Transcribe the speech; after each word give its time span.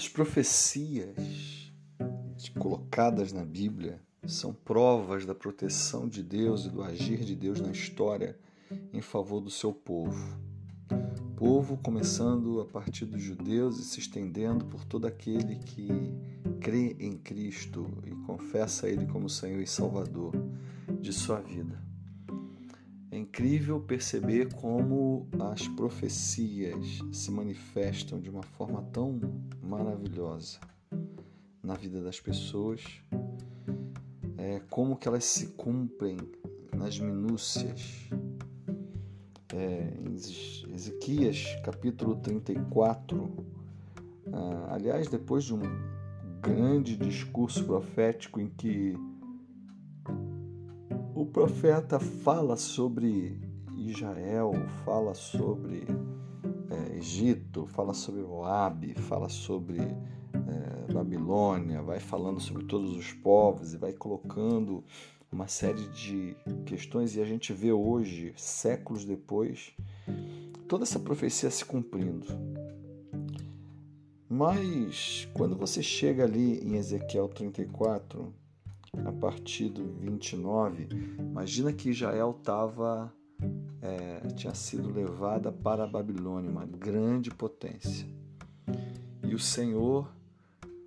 As 0.00 0.08
profecias 0.08 1.70
colocadas 2.58 3.34
na 3.34 3.44
Bíblia 3.44 4.00
são 4.26 4.50
provas 4.50 5.26
da 5.26 5.34
proteção 5.34 6.08
de 6.08 6.22
Deus 6.22 6.64
e 6.64 6.70
do 6.70 6.82
agir 6.82 7.22
de 7.22 7.36
Deus 7.36 7.60
na 7.60 7.70
história 7.70 8.34
em 8.94 9.02
favor 9.02 9.42
do 9.42 9.50
seu 9.50 9.74
povo. 9.74 10.40
Povo 11.36 11.76
começando 11.76 12.62
a 12.62 12.64
partir 12.64 13.04
dos 13.04 13.20
judeus 13.20 13.78
e 13.78 13.84
se 13.84 14.00
estendendo 14.00 14.64
por 14.64 14.86
todo 14.86 15.06
aquele 15.06 15.56
que 15.56 15.88
crê 16.62 16.96
em 16.98 17.18
Cristo 17.18 17.86
e 18.06 18.10
confessa 18.24 18.88
Ele 18.88 19.04
como 19.04 19.28
Senhor 19.28 19.60
e 19.60 19.66
Salvador 19.66 20.32
de 20.98 21.12
sua 21.12 21.42
vida. 21.42 21.89
Incrível 23.30 23.78
perceber 23.78 24.52
como 24.54 25.28
as 25.38 25.68
profecias 25.68 26.98
se 27.12 27.30
manifestam 27.30 28.20
de 28.20 28.28
uma 28.28 28.42
forma 28.42 28.82
tão 28.92 29.20
maravilhosa 29.62 30.58
na 31.62 31.74
vida 31.74 32.02
das 32.02 32.18
pessoas, 32.18 32.82
é, 34.36 34.60
como 34.68 34.96
que 34.96 35.06
elas 35.06 35.24
se 35.24 35.46
cumprem 35.50 36.16
nas 36.76 36.98
minúcias. 36.98 38.10
É, 39.54 39.92
Ezequias 40.74 41.56
capítulo 41.64 42.16
34, 42.16 43.46
ah, 44.32 44.74
aliás, 44.74 45.06
depois 45.06 45.44
de 45.44 45.54
um 45.54 45.62
grande 46.42 46.96
discurso 46.96 47.64
profético 47.64 48.40
em 48.40 48.48
que 48.48 48.96
o 51.20 51.26
profeta 51.26 52.00
fala 52.00 52.56
sobre 52.56 53.38
Israel, 53.76 54.52
fala 54.86 55.12
sobre 55.12 55.86
é, 56.70 56.96
Egito, 56.96 57.66
fala 57.66 57.92
sobre 57.92 58.22
Moabe, 58.22 58.94
fala 58.94 59.28
sobre 59.28 59.80
é, 59.82 60.90
Babilônia, 60.90 61.82
vai 61.82 62.00
falando 62.00 62.40
sobre 62.40 62.64
todos 62.64 62.96
os 62.96 63.12
povos 63.12 63.74
e 63.74 63.76
vai 63.76 63.92
colocando 63.92 64.82
uma 65.30 65.46
série 65.46 65.86
de 65.90 66.34
questões 66.64 67.14
e 67.14 67.20
a 67.20 67.26
gente 67.26 67.52
vê 67.52 67.70
hoje, 67.70 68.32
séculos 68.34 69.04
depois, 69.04 69.74
toda 70.66 70.84
essa 70.84 70.98
profecia 70.98 71.50
se 71.50 71.66
cumprindo. 71.66 72.28
Mas 74.26 75.28
quando 75.34 75.54
você 75.54 75.82
chega 75.82 76.24
ali 76.24 76.66
em 76.66 76.76
Ezequiel 76.76 77.28
34, 77.28 78.39
a 79.04 79.12
partir 79.12 79.68
do 79.68 79.84
29, 80.00 80.88
imagina 81.18 81.72
que 81.72 81.90
Israel 81.90 82.36
estava 82.38 83.12
é, 83.80 84.20
tinha 84.34 84.54
sido 84.54 84.92
levada 84.92 85.50
para 85.50 85.84
a 85.84 85.86
Babilônia, 85.86 86.50
uma 86.50 86.66
grande 86.66 87.30
potência. 87.30 88.06
E 89.22 89.34
o 89.34 89.38
Senhor 89.38 90.10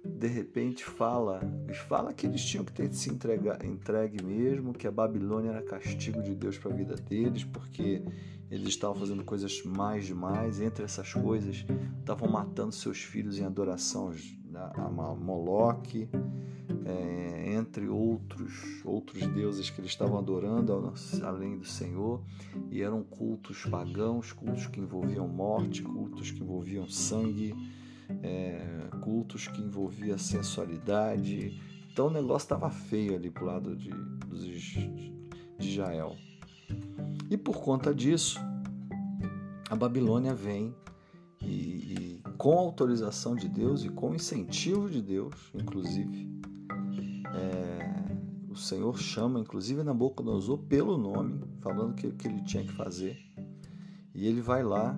de 0.06 0.28
repente 0.28 0.84
fala, 0.84 1.42
e 1.70 1.74
fala 1.74 2.14
que 2.14 2.28
eles 2.28 2.44
tinham 2.44 2.66
que 2.66 2.74
ter 2.74 2.94
se 2.94 3.10
entregar, 3.10 3.64
entregue 3.64 4.24
mesmo, 4.24 4.74
que 4.74 4.86
a 4.86 4.92
Babilônia 4.92 5.52
era 5.52 5.62
castigo 5.62 6.22
de 6.22 6.36
Deus 6.36 6.58
para 6.58 6.72
a 6.72 6.76
vida 6.76 6.96
deles, 6.96 7.46
porque 7.46 8.04
eles 8.52 8.70
estavam 8.70 8.98
fazendo 8.98 9.24
coisas 9.24 9.64
mais 9.64 10.06
demais, 10.06 10.60
entre 10.60 10.84
essas 10.84 11.14
coisas, 11.14 11.66
estavam 12.00 12.30
matando 12.30 12.74
seus 12.74 13.02
filhos 13.02 13.40
em 13.40 13.46
adoração 13.46 14.12
a 14.56 15.16
Moloque, 15.16 16.10
é, 16.86 17.23
entre 17.64 17.88
outros 17.88 18.82
outros 18.86 19.26
deuses 19.28 19.70
que 19.70 19.80
eles 19.82 19.92
estavam 19.92 20.18
adorando 20.18 20.94
além 21.24 21.58
do 21.58 21.66
Senhor, 21.66 22.22
e 22.70 22.82
eram 22.82 23.04
cultos 23.04 23.66
pagãos, 23.66 24.32
cultos 24.32 24.68
que 24.68 24.80
envolviam 24.80 25.28
morte, 25.28 25.82
cultos 25.82 26.32
que 26.32 26.42
envolviam 26.42 26.88
sangue, 26.88 27.56
é, 28.22 28.90
cultos 29.02 29.48
que 29.48 29.62
envolviam 29.62 30.18
sensualidade. 30.18 31.60
Então 31.92 32.08
o 32.08 32.12
negócio 32.12 32.46
estava 32.46 32.70
feio 32.70 33.16
ali 33.16 33.30
pro 33.30 33.46
lado 33.46 33.76
de, 33.76 33.92
de 35.60 35.70
Israel. 35.70 36.16
E 37.30 37.38
por 37.38 37.62
conta 37.62 37.94
disso, 37.94 38.40
a 39.70 39.76
Babilônia 39.76 40.34
vem 40.34 40.76
e, 41.42 41.46
e, 41.48 42.24
com 42.38 42.58
autorização 42.58 43.36
de 43.36 43.48
Deus 43.48 43.84
e 43.84 43.90
com 43.90 44.14
incentivo 44.14 44.90
de 44.90 45.02
Deus, 45.02 45.34
inclusive, 45.54 46.30
é, 47.34 47.63
o 48.54 48.58
Senhor 48.58 48.98
chama, 48.98 49.40
inclusive 49.40 49.84
Nabucodonosor, 49.84 50.58
pelo 50.60 50.98
nome, 50.98 51.42
falando 51.60 51.96
que, 51.96 52.12
que 52.12 52.28
ele 52.28 52.42
tinha 52.44 52.64
que 52.64 52.72
fazer. 52.72 53.18
E 54.14 54.28
ele 54.28 54.42
vai 54.42 54.64
lá 54.64 54.98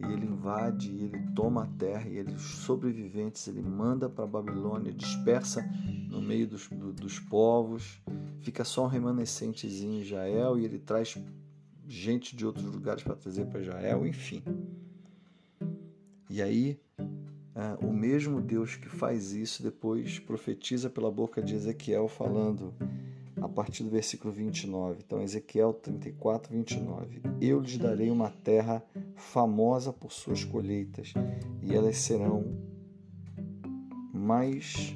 e 0.00 0.12
ele 0.12 0.26
invade, 0.26 0.90
e 0.92 1.04
ele 1.04 1.18
toma 1.34 1.64
a 1.64 1.66
terra, 1.66 2.08
e 2.08 2.18
ele, 2.18 2.32
os 2.32 2.42
sobreviventes 2.42 3.48
ele 3.48 3.62
manda 3.62 4.08
para 4.08 4.24
a 4.24 4.28
Babilônia, 4.28 4.92
dispersa 4.92 5.60
no 6.08 6.22
meio 6.22 6.46
dos, 6.46 6.68
do, 6.68 6.92
dos 6.92 7.18
povos, 7.18 8.00
fica 8.40 8.64
só 8.64 8.84
um 8.84 8.88
remanescentezinho 8.88 9.94
em 9.94 10.02
Israel, 10.02 10.56
e 10.56 10.64
ele 10.64 10.78
traz 10.78 11.16
gente 11.88 12.36
de 12.36 12.46
outros 12.46 12.66
lugares 12.66 13.02
para 13.02 13.16
trazer 13.16 13.46
para 13.46 13.60
Israel, 13.60 14.06
enfim. 14.06 14.42
E 16.30 16.40
aí, 16.40 16.78
é, 17.58 17.84
o 17.84 17.92
mesmo 17.92 18.40
Deus 18.40 18.76
que 18.76 18.88
faz 18.88 19.32
isso 19.32 19.64
depois 19.64 20.20
profetiza 20.20 20.88
pela 20.88 21.10
boca 21.10 21.42
de 21.42 21.56
Ezequiel, 21.56 22.06
falando 22.06 22.72
a 23.40 23.48
partir 23.48 23.82
do 23.82 23.90
versículo 23.90 24.32
29. 24.32 25.00
Então, 25.04 25.20
Ezequiel 25.20 25.72
34, 25.72 26.54
29. 26.54 27.20
Eu 27.40 27.58
lhes 27.58 27.76
darei 27.76 28.12
uma 28.12 28.30
terra 28.30 28.80
famosa 29.16 29.92
por 29.92 30.12
suas 30.12 30.44
colheitas, 30.44 31.12
e 31.60 31.74
elas 31.74 31.96
serão 31.96 32.44
mais. 34.14 34.94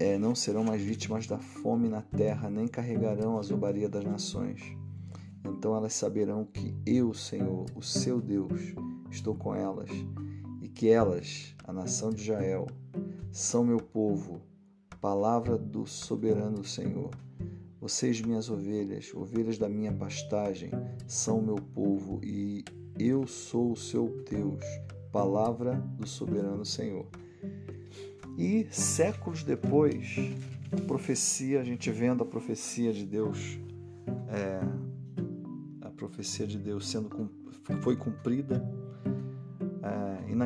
É, 0.00 0.18
não 0.18 0.34
serão 0.34 0.64
mais 0.64 0.82
vítimas 0.82 1.28
da 1.28 1.38
fome 1.38 1.88
na 1.88 2.02
terra, 2.02 2.50
nem 2.50 2.66
carregarão 2.66 3.38
a 3.38 3.42
zombaria 3.42 3.88
das 3.88 4.02
nações. 4.02 4.76
Então 5.44 5.76
elas 5.76 5.92
saberão 5.92 6.44
que 6.44 6.74
eu, 6.84 7.14
Senhor, 7.14 7.66
o 7.76 7.82
seu 7.82 8.20
Deus, 8.20 8.74
estou 9.10 9.34
com 9.34 9.54
elas, 9.54 9.90
que 10.80 10.88
elas, 10.88 11.54
a 11.64 11.74
nação 11.74 12.08
de 12.08 12.22
Israel, 12.22 12.66
são 13.30 13.62
meu 13.62 13.76
povo 13.76 14.40
Palavra 14.98 15.58
do 15.58 15.86
soberano 15.86 16.64
Senhor. 16.64 17.10
Vocês, 17.78 18.22
minhas 18.22 18.48
ovelhas, 18.48 19.12
ovelhas 19.14 19.58
da 19.58 19.68
minha 19.68 19.92
pastagem, 19.92 20.70
são 21.06 21.42
meu 21.42 21.56
povo 21.56 22.18
e 22.24 22.64
eu 22.98 23.26
sou 23.26 23.72
o 23.72 23.76
seu 23.76 24.24
Deus. 24.30 24.64
Palavra 25.12 25.74
do 25.98 26.06
soberano 26.06 26.64
Senhor. 26.64 27.06
E 28.38 28.66
séculos 28.70 29.44
depois, 29.44 30.16
a 30.72 30.80
profecia, 30.86 31.60
a 31.60 31.64
gente 31.64 31.90
vendo 31.90 32.22
a 32.22 32.26
profecia 32.26 32.90
de 32.90 33.04
Deus, 33.04 33.58
é, 34.30 34.60
a 35.82 35.90
profecia 35.90 36.46
de 36.46 36.56
Deus 36.56 36.88
sendo 36.88 37.10
foi 37.82 37.96
cumprida, 37.96 38.66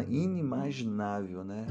inimaginável, 0.09 1.45
né? 1.45 1.67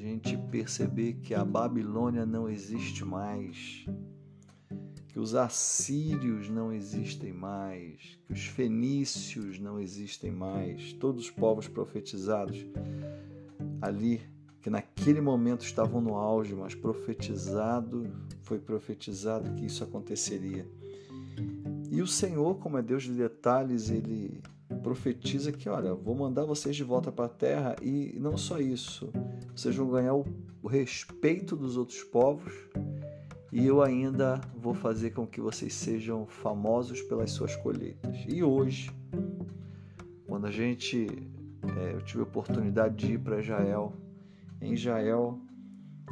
gente 0.00 0.34
perceber 0.50 1.14
que 1.14 1.34
a 1.34 1.44
Babilônia 1.44 2.24
não 2.24 2.48
existe 2.48 3.04
mais, 3.04 3.84
que 5.08 5.18
os 5.18 5.34
assírios 5.34 6.48
não 6.48 6.72
existem 6.72 7.34
mais, 7.34 8.18
que 8.24 8.32
os 8.32 8.46
fenícios 8.46 9.58
não 9.58 9.78
existem 9.78 10.30
mais, 10.30 10.94
todos 10.94 11.24
os 11.24 11.30
povos 11.30 11.68
profetizados 11.68 12.64
ali, 13.82 14.22
que 14.62 14.70
naquele 14.70 15.20
momento 15.20 15.64
estavam 15.64 16.00
no 16.00 16.14
auge, 16.14 16.54
mas 16.54 16.74
profetizado, 16.74 18.10
foi 18.42 18.58
profetizado 18.58 19.54
que 19.54 19.66
isso 19.66 19.84
aconteceria. 19.84 20.66
E 21.90 22.00
o 22.00 22.06
Senhor, 22.06 22.58
como 22.58 22.78
é 22.78 22.82
Deus 22.82 23.02
de 23.02 23.12
detalhes, 23.12 23.90
ele 23.90 24.40
profetiza 24.80 25.52
que, 25.52 25.68
olha, 25.68 25.94
vou 25.94 26.14
mandar 26.14 26.44
vocês 26.44 26.74
de 26.74 26.84
volta 26.84 27.12
para 27.12 27.26
a 27.26 27.28
terra 27.28 27.76
e 27.82 28.16
não 28.18 28.36
só 28.36 28.58
isso, 28.58 29.12
vocês 29.54 29.74
vão 29.76 29.90
ganhar 29.90 30.14
o 30.14 30.68
respeito 30.68 31.56
dos 31.56 31.76
outros 31.76 32.02
povos 32.02 32.52
e 33.52 33.66
eu 33.66 33.82
ainda 33.82 34.40
vou 34.56 34.74
fazer 34.74 35.10
com 35.10 35.26
que 35.26 35.40
vocês 35.40 35.74
sejam 35.74 36.26
famosos 36.26 37.02
pelas 37.02 37.32
suas 37.32 37.56
colheitas. 37.56 38.16
E 38.28 38.42
hoje, 38.42 38.90
quando 40.26 40.46
a 40.46 40.50
gente, 40.50 41.06
é, 41.78 41.94
eu 41.94 42.00
tive 42.02 42.20
a 42.20 42.24
oportunidade 42.24 42.94
de 42.96 43.14
ir 43.14 43.18
para 43.18 43.40
Israel, 43.40 43.92
em 44.60 44.72
Israel, 44.72 45.38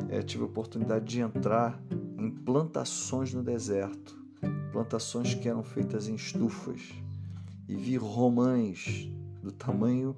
é, 0.08 0.20
tive 0.22 0.42
a 0.42 0.46
oportunidade 0.46 1.04
de 1.04 1.20
entrar 1.20 1.80
em 2.18 2.30
plantações 2.30 3.32
no 3.32 3.42
deserto, 3.42 4.18
plantações 4.72 5.34
que 5.34 5.48
eram 5.48 5.62
feitas 5.62 6.08
em 6.08 6.14
estufas 6.14 6.92
e 7.68 7.76
vi 7.76 7.96
romães 7.96 9.12
do 9.42 9.52
tamanho 9.52 10.16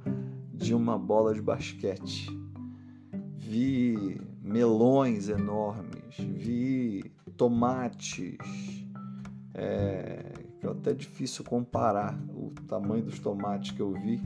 de 0.55 0.73
uma 0.73 0.97
bola 0.97 1.35
de 1.35 1.43
basquete. 1.43 2.29
Vi 3.37 4.21
melões 4.41 5.29
enormes, 5.29 6.17
vi 6.17 7.13
tomates, 7.37 8.39
é, 9.55 10.33
que 10.61 10.67
é 10.67 10.71
até 10.71 10.93
difícil 10.93 11.45
comparar 11.45 12.17
o 12.29 12.51
tamanho 12.69 13.03
dos 13.03 13.19
tomates 13.19 13.73
que 13.73 13.81
eu 13.81 13.93
vi, 13.93 14.23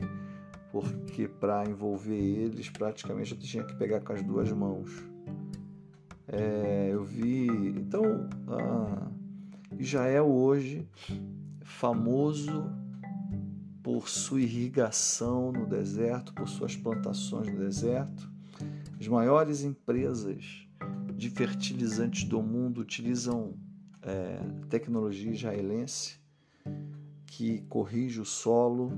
porque 0.71 1.27
para 1.27 1.67
envolver 1.67 2.13
eles 2.13 2.69
praticamente 2.69 3.31
eu 3.31 3.39
tinha 3.39 3.63
que 3.63 3.75
pegar 3.75 4.01
com 4.01 4.13
as 4.13 4.21
duas 4.21 4.51
mãos. 4.51 4.91
É, 6.27 6.89
eu 6.91 7.03
vi. 7.03 7.47
Então, 7.47 8.27
ah, 8.47 9.07
Israel 9.77 10.25
hoje, 10.25 10.87
famoso 11.63 12.84
por 13.85 14.09
sua 14.09 14.41
irrigação 14.41 15.51
no 15.51 15.67
deserto, 15.67 16.33
por 16.33 16.49
suas 16.49 16.75
plantações 16.75 17.47
no 17.53 17.59
deserto. 17.59 18.27
As 18.99 19.07
maiores 19.07 19.61
empresas 19.61 20.67
de 21.15 21.29
fertilizantes 21.29 22.23
do 22.23 22.41
mundo 22.41 22.81
utilizam 22.81 23.53
é, 24.01 24.39
tecnologia 24.71 25.31
israelense 25.31 26.15
que 27.27 27.61
corrige 27.69 28.19
o 28.19 28.25
solo, 28.25 28.91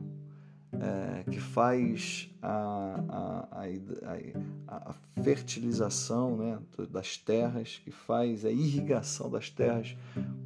é, 0.72 1.30
que 1.30 1.40
faz 1.42 2.30
a, 2.42 3.44
a, 3.52 3.66
a, 4.70 4.90
a, 4.90 4.96
fertilização 5.22 6.38
né, 6.38 6.60
das 6.90 7.18
terras, 7.18 7.82
que 7.84 7.92
faz 7.92 8.46
a 8.46 8.52
irrigação 8.52 9.30
das 9.30 9.50
terras 9.50 9.98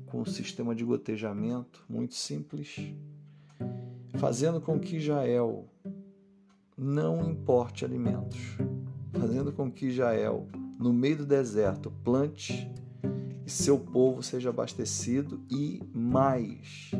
com 0.07 0.21
um 0.21 0.25
sistema 0.25 0.73
de 0.73 0.83
gotejamento 0.83 1.85
muito 1.87 2.15
simples, 2.15 2.91
fazendo 4.21 4.61
com 4.61 4.79
que 4.79 4.97
Israel 4.97 5.67
não 6.77 7.27
importe 7.27 7.83
alimentos, 7.83 8.39
fazendo 9.13 9.51
com 9.51 9.71
que 9.71 9.87
Israel, 9.87 10.47
no 10.77 10.93
meio 10.93 11.17
do 11.17 11.25
deserto, 11.25 11.89
plante 12.03 12.71
e 13.43 13.49
seu 13.49 13.79
povo 13.79 14.21
seja 14.21 14.51
abastecido 14.51 15.41
e 15.49 15.81
mais 15.91 16.91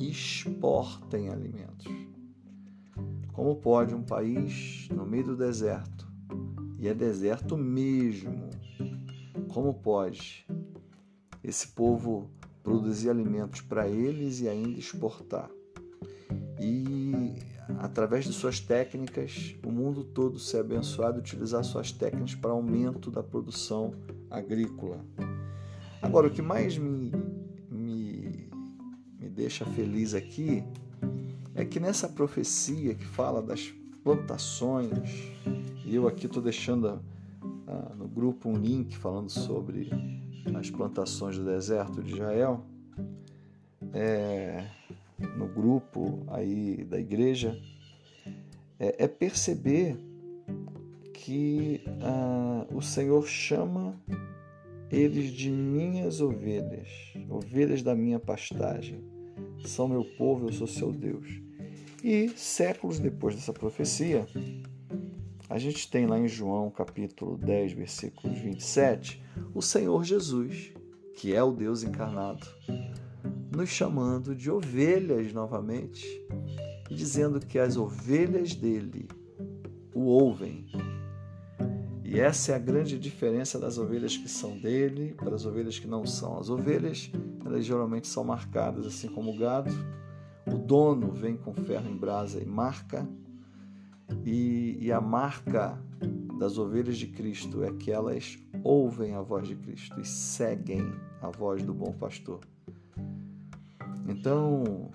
exportem 0.00 1.28
alimentos. 1.28 1.86
Como 3.34 3.56
pode 3.56 3.94
um 3.94 4.02
país 4.02 4.88
no 4.88 5.04
meio 5.04 5.24
do 5.24 5.36
deserto, 5.36 6.10
e 6.78 6.88
é 6.88 6.94
deserto 6.94 7.58
mesmo, 7.58 8.48
como 9.52 9.74
pode 9.74 10.46
esse 11.42 11.68
povo 11.68 12.30
produzir 12.62 13.10
alimentos 13.10 13.60
para 13.60 13.86
eles 13.86 14.40
e 14.40 14.48
ainda 14.48 14.78
exportar? 14.78 15.50
E 16.66 17.34
através 17.78 18.24
de 18.24 18.32
suas 18.32 18.58
técnicas, 18.58 19.54
o 19.62 19.70
mundo 19.70 20.02
todo 20.02 20.38
ser 20.38 20.60
abençoado 20.60 21.18
utilizar 21.18 21.62
suas 21.62 21.92
técnicas 21.92 22.34
para 22.34 22.52
aumento 22.52 23.10
da 23.10 23.22
produção 23.22 23.92
agrícola. 24.30 25.04
Agora, 26.00 26.28
o 26.28 26.30
que 26.30 26.40
mais 26.40 26.78
me, 26.78 27.12
me, 27.70 28.48
me 29.20 29.28
deixa 29.28 29.66
feliz 29.66 30.14
aqui 30.14 30.64
é 31.54 31.66
que 31.66 31.78
nessa 31.78 32.08
profecia 32.08 32.94
que 32.94 33.04
fala 33.04 33.42
das 33.42 33.74
plantações, 34.02 35.32
e 35.84 35.94
eu 35.94 36.08
aqui 36.08 36.24
estou 36.24 36.42
deixando 36.42 36.98
ah, 37.66 37.92
no 37.94 38.08
grupo 38.08 38.48
um 38.48 38.56
link 38.56 38.96
falando 38.96 39.28
sobre 39.28 39.90
as 40.54 40.70
plantações 40.70 41.36
do 41.36 41.44
deserto 41.44 42.02
de 42.02 42.14
Israel, 42.14 42.64
é, 43.92 44.66
no 45.36 45.48
grupo 45.48 46.24
aí 46.28 46.84
da 46.84 46.98
igreja, 46.98 47.58
é, 48.78 49.04
é 49.04 49.08
perceber 49.08 49.96
que 51.12 51.82
ah, 52.02 52.66
o 52.70 52.82
Senhor 52.82 53.26
chama 53.26 53.98
eles 54.90 55.32
de 55.32 55.50
minhas 55.50 56.20
ovelhas, 56.20 56.88
ovelhas 57.28 57.82
da 57.82 57.94
minha 57.94 58.18
pastagem. 58.18 59.02
São 59.64 59.88
meu 59.88 60.04
povo, 60.04 60.48
eu 60.48 60.52
sou 60.52 60.66
seu 60.66 60.92
Deus. 60.92 61.26
E 62.02 62.28
séculos 62.36 62.98
depois 62.98 63.34
dessa 63.34 63.52
profecia, 63.52 64.26
a 65.48 65.58
gente 65.58 65.90
tem 65.90 66.06
lá 66.06 66.18
em 66.18 66.28
João 66.28 66.70
capítulo 66.70 67.38
10, 67.38 67.72
versículos 67.72 68.38
27, 68.38 69.22
o 69.54 69.62
Senhor 69.62 70.04
Jesus, 70.04 70.72
que 71.16 71.34
é 71.34 71.42
o 71.42 71.52
Deus 71.52 71.82
encarnado, 71.82 72.46
nos 73.54 73.68
chamando 73.68 74.34
de 74.34 74.50
ovelhas 74.50 75.32
novamente 75.32 76.04
dizendo 76.90 77.40
que 77.40 77.58
as 77.58 77.76
ovelhas 77.76 78.54
dele 78.54 79.08
o 79.94 80.02
ouvem. 80.02 80.66
E 82.04 82.20
essa 82.20 82.52
é 82.52 82.54
a 82.54 82.58
grande 82.58 82.98
diferença 82.98 83.58
das 83.58 83.78
ovelhas 83.78 84.16
que 84.16 84.28
são 84.28 84.58
dele 84.58 85.14
para 85.14 85.34
as 85.34 85.44
ovelhas 85.44 85.78
que 85.78 85.86
não 85.86 86.06
são. 86.06 86.38
As 86.38 86.48
ovelhas, 86.48 87.10
elas 87.44 87.64
geralmente 87.64 88.06
são 88.06 88.22
marcadas 88.24 88.86
assim 88.86 89.08
como 89.08 89.32
o 89.32 89.38
gado, 89.38 89.72
o 90.46 90.58
dono 90.58 91.12
vem 91.12 91.36
com 91.36 91.54
ferro 91.54 91.88
em 91.88 91.96
brasa 91.96 92.40
e 92.40 92.44
marca, 92.44 93.08
e, 94.24 94.78
e 94.80 94.92
a 94.92 95.00
marca 95.00 95.82
das 96.38 96.58
ovelhas 96.58 96.98
de 96.98 97.06
Cristo 97.06 97.64
é 97.64 97.72
que 97.72 97.90
elas 97.90 98.38
ouvem 98.62 99.14
a 99.14 99.22
voz 99.22 99.48
de 99.48 99.56
Cristo 99.56 99.98
e 100.00 100.04
seguem 100.04 100.92
a 101.22 101.30
voz 101.30 101.62
do 101.64 101.72
bom 101.72 101.92
pastor. 101.92 102.40
Então, 104.06 104.90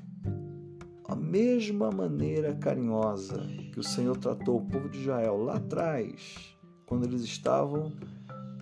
a 1.07 1.15
mesma 1.15 1.91
maneira 1.91 2.53
carinhosa 2.55 3.41
que 3.71 3.79
o 3.79 3.83
Senhor 3.83 4.17
tratou 4.17 4.57
o 4.57 4.65
povo 4.65 4.89
de 4.89 4.99
Israel 4.99 5.37
lá 5.37 5.55
atrás, 5.55 6.55
quando 6.85 7.05
eles 7.05 7.21
estavam 7.21 7.91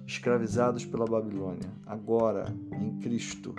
escravizados 0.05 0.85
pela 0.85 1.05
Babilônia, 1.05 1.71
agora 1.85 2.45
em 2.79 2.99
Cristo, 2.99 3.53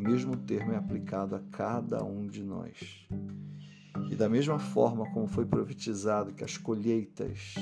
mesmo 0.00 0.36
termo 0.36 0.72
é 0.72 0.76
aplicado 0.76 1.36
a 1.36 1.40
cada 1.52 2.02
um 2.02 2.26
de 2.26 2.42
nós. 2.42 3.06
E 4.10 4.16
da 4.16 4.28
mesma 4.28 4.58
forma 4.58 5.08
como 5.12 5.26
foi 5.26 5.44
profetizado 5.44 6.32
que 6.32 6.42
as 6.42 6.56
colheitas, 6.56 7.54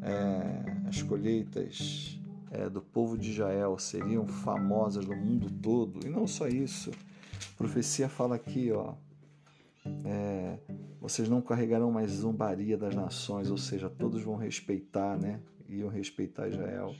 é, 0.00 0.86
as 0.86 1.02
colheitas 1.02 2.18
é, 2.50 2.70
do 2.70 2.80
povo 2.80 3.18
de 3.18 3.30
Israel 3.30 3.78
seriam 3.78 4.26
famosas 4.26 5.04
no 5.04 5.16
mundo 5.16 5.50
todo, 5.50 6.06
e 6.06 6.08
não 6.08 6.26
só 6.26 6.46
isso, 6.46 6.92
a 7.54 7.56
profecia 7.56 8.08
fala 8.08 8.36
aqui, 8.36 8.72
ó, 8.72 8.94
é, 10.04 10.58
vocês 11.00 11.28
não 11.28 11.40
carregarão 11.40 11.90
mais 11.90 12.10
zombaria 12.10 12.76
das 12.76 12.94
nações, 12.94 13.50
ou 13.50 13.56
seja, 13.56 13.88
todos 13.88 14.22
vão 14.22 14.36
respeitar, 14.36 15.16
né? 15.16 15.40
Iam 15.68 15.88
respeitar 15.88 16.48
Israel. 16.48 16.94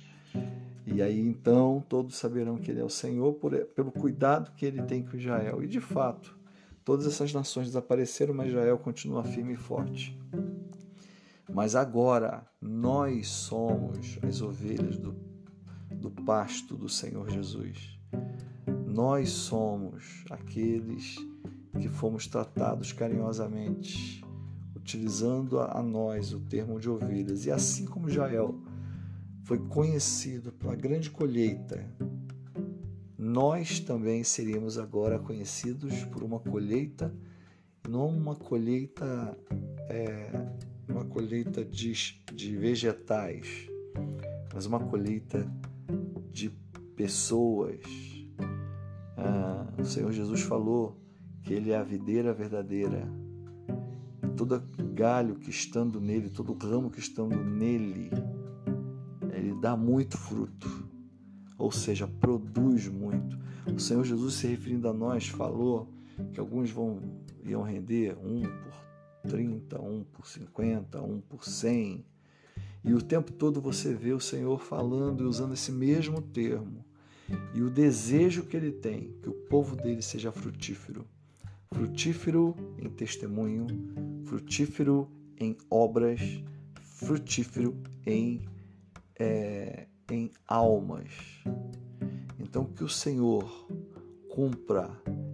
E 0.86 1.02
aí 1.02 1.20
então 1.20 1.84
todos 1.88 2.16
saberão 2.16 2.56
que 2.56 2.70
ele 2.70 2.80
é 2.80 2.84
o 2.84 2.88
Senhor 2.88 3.34
por, 3.34 3.54
pelo 3.74 3.92
cuidado 3.92 4.52
que 4.56 4.64
ele 4.64 4.82
tem 4.82 5.02
com 5.02 5.16
Israel. 5.16 5.62
E 5.62 5.66
de 5.66 5.80
fato, 5.80 6.38
todas 6.84 7.06
essas 7.06 7.32
nações 7.32 7.66
desapareceram, 7.66 8.34
mas 8.34 8.48
Israel 8.48 8.78
continua 8.78 9.24
firme 9.24 9.54
e 9.54 9.56
forte. 9.56 10.18
Mas 11.52 11.74
agora 11.74 12.46
nós 12.60 13.28
somos 13.28 14.18
as 14.22 14.40
ovelhas 14.42 14.98
do, 14.98 15.16
do 15.90 16.10
pasto 16.10 16.76
do 16.76 16.88
Senhor 16.88 17.28
Jesus. 17.30 17.97
Nós 18.88 19.28
somos 19.28 20.24
aqueles 20.30 21.16
que 21.78 21.88
fomos 21.88 22.26
tratados 22.26 22.90
carinhosamente, 22.90 24.24
utilizando 24.74 25.60
a 25.60 25.82
nós 25.82 26.32
o 26.32 26.40
termo 26.40 26.80
de 26.80 26.88
ovelhas. 26.88 27.44
E 27.44 27.50
assim 27.50 27.84
como 27.84 28.08
Israel 28.08 28.58
foi 29.44 29.58
conhecido 29.58 30.52
pela 30.52 30.74
grande 30.74 31.10
colheita, 31.10 31.84
nós 33.16 33.78
também 33.78 34.24
seríamos 34.24 34.78
agora 34.78 35.18
conhecidos 35.18 36.04
por 36.04 36.22
uma 36.22 36.40
colheita, 36.40 37.14
não 37.86 38.08
uma 38.08 38.34
colheita, 38.34 39.38
é, 39.90 40.30
uma 40.88 41.04
colheita 41.04 41.62
de, 41.62 41.92
de 42.32 42.56
vegetais, 42.56 43.68
mas 44.52 44.64
uma 44.64 44.80
colheita 44.80 45.46
de 46.32 46.50
pessoas. 46.96 48.17
Ah, 49.18 49.66
o 49.78 49.84
Senhor 49.84 50.12
Jesus 50.12 50.40
falou 50.42 50.96
que 51.42 51.52
Ele 51.52 51.72
é 51.72 51.76
a 51.76 51.82
videira 51.82 52.32
verdadeira. 52.32 53.06
Todo 54.36 54.62
galho 54.94 55.34
que 55.34 55.50
estando 55.50 56.00
nele, 56.00 56.30
todo 56.30 56.52
ramo 56.52 56.90
que 56.90 57.00
estando 57.00 57.36
nele, 57.36 58.10
dá 59.60 59.76
muito 59.76 60.16
fruto, 60.16 60.88
ou 61.56 61.70
seja, 61.70 62.06
produz 62.06 62.88
muito. 62.88 63.38
O 63.74 63.78
Senhor 63.78 64.04
Jesus, 64.04 64.34
se 64.34 64.46
referindo 64.46 64.88
a 64.88 64.92
nós, 64.92 65.28
falou 65.28 65.92
que 66.32 66.40
alguns 66.40 66.70
vão 66.70 67.00
iam 67.44 67.62
render 67.62 68.16
um 68.18 68.42
por 68.42 69.30
30, 69.30 69.80
um 69.80 70.04
por 70.04 70.26
50, 70.26 71.00
um 71.02 71.20
por 71.20 71.44
100. 71.44 72.04
E 72.84 72.94
o 72.94 73.02
tempo 73.02 73.32
todo 73.32 73.60
você 73.60 73.94
vê 73.94 74.12
o 74.12 74.20
Senhor 74.20 74.60
falando 74.60 75.24
e 75.24 75.26
usando 75.26 75.54
esse 75.54 75.72
mesmo 75.72 76.20
termo. 76.20 76.84
E 77.54 77.62
o 77.62 77.70
desejo 77.70 78.44
que 78.44 78.56
ele 78.56 78.72
tem, 78.72 79.14
que 79.22 79.28
o 79.28 79.32
povo 79.32 79.76
dele 79.76 80.02
seja 80.02 80.32
frutífero. 80.32 81.06
Frutífero 81.72 82.54
em 82.78 82.88
testemunho, 82.88 83.66
frutífero 84.24 85.10
em 85.38 85.56
obras, 85.70 86.20
frutífero 86.82 87.76
em 88.06 88.46
é, 89.18 89.86
em 90.10 90.30
almas. 90.46 91.10
Então, 92.38 92.64
que 92.64 92.82
o 92.82 92.88
Senhor 92.88 93.44
cumpra 94.30 94.90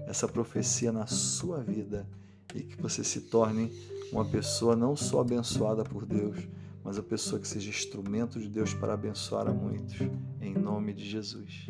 essa 0.07 0.27
profecia 0.27 0.91
na 0.91 1.07
sua 1.07 1.63
vida 1.63 2.09
e 2.55 2.63
que 2.63 2.81
você 2.81 3.05
se 3.05 3.23
torne 3.23 3.71
uma 4.11 4.25
pessoa 4.25 4.75
não 4.75 4.97
só 4.97 5.21
abençoada 5.21 5.85
por 5.85 6.07
Deus, 6.07 6.49
mas 6.83 6.99
a 6.99 7.03
pessoa 7.03 7.41
que 7.41 7.49
seja 7.49 7.69
instrumento 7.69 8.39
de 8.39 8.49
Deus 8.49 8.75
para 8.75 8.95
abençoar 8.95 9.49
a 9.49 9.53
muitos. 9.53 9.97
Em 10.41 10.55
nome 10.55 10.93
de 10.93 11.05
Jesus. 11.05 11.69